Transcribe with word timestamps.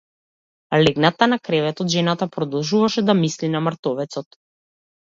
Легната 0.83 1.27
на 1.33 1.39
креветот 1.49 1.93
жената 1.97 2.31
продолжуваше 2.39 3.07
да 3.13 3.19
мисли 3.23 3.55
на 3.57 3.65
мртовецот. 3.71 4.43